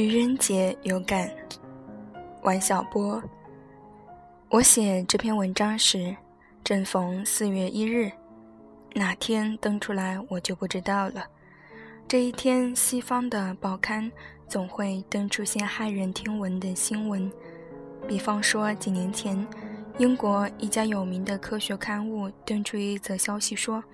[0.00, 1.30] 愚人节有感，
[2.40, 3.22] 王小波。
[4.48, 6.16] 我写这篇文章时，
[6.64, 8.10] 正逢四月一日，
[8.94, 11.26] 哪天登出来我就不知道了。
[12.08, 14.10] 这一天，西方的报刊
[14.48, 17.30] 总会登出些骇人听闻的新闻，
[18.08, 19.46] 比方说几年前，
[19.98, 23.84] 英国一家有名的科学刊物登出一则消息说。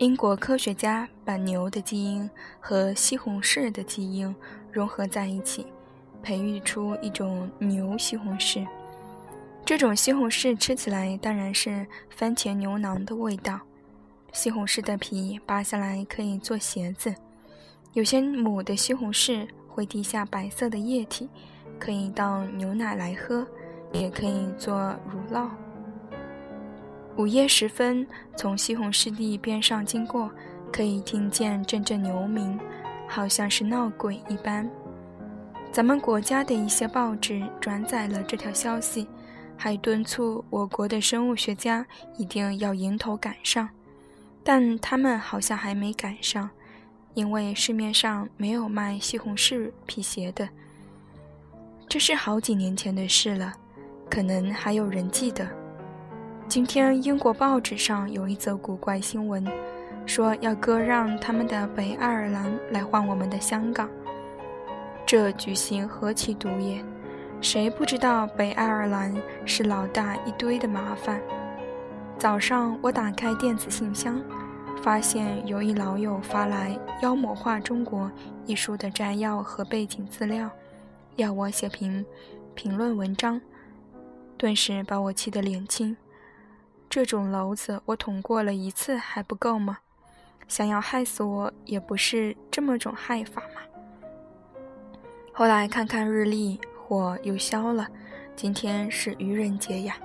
[0.00, 2.28] 英国科学家把牛的基因
[2.58, 4.34] 和西红柿的基因
[4.72, 5.66] 融合在一起，
[6.22, 8.66] 培育出一种牛西红柿。
[9.62, 13.60] 这种西红柿吃起来当然是番茄牛腩的味道。
[14.32, 17.14] 西红柿的皮扒下来可以做鞋子。
[17.92, 21.28] 有些母的西红柿会滴下白色的液体，
[21.78, 23.46] 可以当牛奶来喝，
[23.92, 24.74] 也可以做
[25.12, 25.50] 乳酪。
[27.20, 30.30] 午夜时分，从西红柿地边上经过，
[30.72, 32.58] 可以听见阵阵牛鸣，
[33.06, 34.66] 好像是闹鬼一般。
[35.70, 39.06] 咱们国家的一些报纸转载了这条消息，
[39.54, 43.68] 还敦促我国的生物学家一定要迎头赶上，
[44.42, 46.48] 但他们好像还没赶上，
[47.12, 50.48] 因为市面上没有卖西红柿皮鞋的。
[51.86, 53.52] 这是好几年前的事了，
[54.08, 55.59] 可能还有人记得。
[56.50, 59.46] 今天英国报纸上有一则古怪新闻，
[60.04, 63.88] 说要割让他们的北爱尔兰来换我们的香港。
[65.06, 66.84] 这举行何其毒也！
[67.40, 69.14] 谁不知道北爱尔兰
[69.46, 71.22] 是老大一堆的麻烦？
[72.18, 74.20] 早上我打开电子信箱，
[74.82, 78.06] 发现有一老友发来《妖魔化中国》
[78.44, 80.50] 一书的摘要和背景资料，
[81.14, 82.04] 要我写评
[82.56, 83.40] 评论文章，
[84.36, 85.96] 顿时把我气得脸青。
[86.90, 89.78] 这种篓子我捅过了一次还不够吗？
[90.48, 93.60] 想要害死我也不是这么种害法嘛。
[95.32, 97.86] 后来看看日历，火又消了。
[98.34, 99.96] 今天是愚人节呀。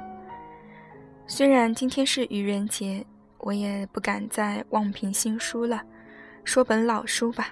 [1.25, 3.03] 虽然今天是愚人节，
[3.39, 5.81] 我也不敢再妄评新书了。
[6.43, 7.47] 说本老书吧，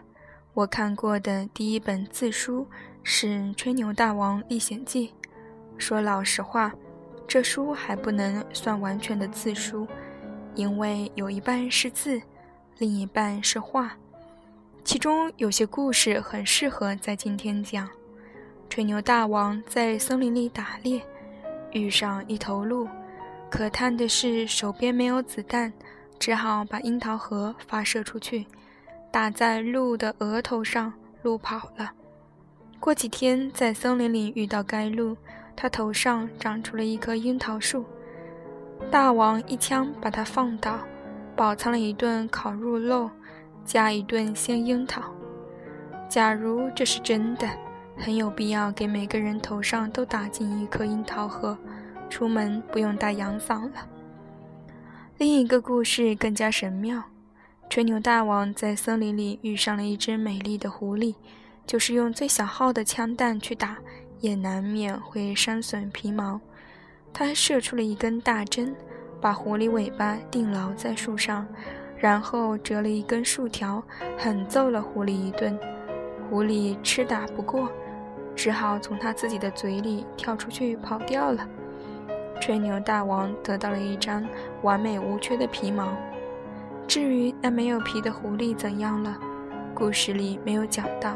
[0.54, 2.68] 我看过的第一本字书
[3.02, 5.08] 是《吹牛大王历险记》。
[5.80, 6.72] 说老实话。
[7.28, 9.88] 这书还不能算完全的字书，
[10.56, 12.22] 因为有一半是字，
[12.78, 13.92] 另一半是画。
[14.84, 17.90] 其中有些故事很适合在今天讲。
[18.70, 21.02] 吹牛大王在森林里打猎，
[21.72, 22.88] 遇上一头鹿，
[23.50, 25.72] 可叹的是手边没有子弹，
[26.20, 28.46] 只好把樱桃核发射出去，
[29.12, 30.92] 打在鹿的额头上，
[31.22, 31.92] 鹿跑了。
[32.80, 35.16] 过几天在森林里遇到该鹿。
[35.56, 37.86] 他头上长出了一棵樱桃树，
[38.92, 40.80] 大王一枪把他放倒，
[41.36, 43.10] 饱餐了一顿烤肉肉，
[43.64, 45.02] 加一顿鲜樱桃。
[46.10, 47.50] 假如这是真的，
[47.98, 51.58] 很有必要给每个人头上都打进一颗樱桃核，
[52.10, 53.88] 出门不用带阳伞了。
[55.18, 57.02] 另一个故事更加神妙：
[57.70, 61.16] 吹牛大王在森林里遇上了一只美丽的狐狸，
[61.66, 63.78] 就是用最小号的枪弹去打。
[64.24, 66.40] 也难免会伤损皮毛。
[67.12, 68.74] 他射出了一根大针，
[69.20, 71.46] 把狐狸尾巴钉牢在树上，
[71.98, 73.84] 然后折了一根树条，
[74.18, 75.60] 狠揍了狐狸一顿。
[76.30, 77.70] 狐狸吃打不过，
[78.34, 81.46] 只好从他自己的嘴里跳出去跑掉了。
[82.40, 84.26] 吹牛大王得到了一张
[84.62, 85.90] 完美无缺的皮毛。
[86.88, 89.20] 至于那没有皮的狐狸怎样了，
[89.76, 91.14] 故事里没有讲到。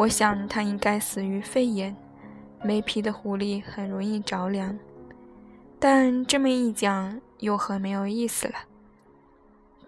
[0.00, 1.94] 我想他应该死于肺炎。
[2.62, 4.78] 没皮的狐狸很容易着凉，
[5.78, 8.54] 但这么一讲又很没有意思了。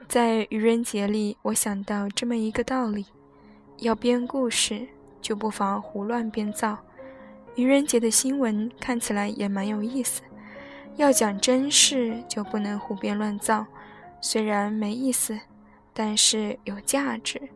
[0.07, 3.07] 在愚人节里，我想到这么一个道理：
[3.79, 4.87] 要编故事，
[5.23, 6.77] 就不妨胡乱编造。
[7.55, 10.21] 愚人节的新闻看起来也蛮有意思。
[10.97, 13.65] 要讲真事，就不能胡编乱造。
[14.21, 15.41] 虽然没意思，
[15.95, 17.49] 但是有价值。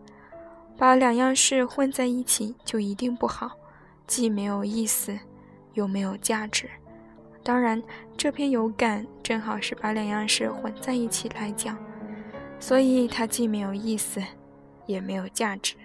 [0.77, 3.53] 把两样事混在一起就一定不好，
[4.07, 5.19] 既没有意思，
[5.75, 6.69] 又没有价值。
[7.43, 7.83] 当然，
[8.17, 11.79] 这篇有感正好是把两样事混在一起来讲，
[12.59, 14.23] 所以它既没有意思，
[14.87, 15.77] 也没有价值。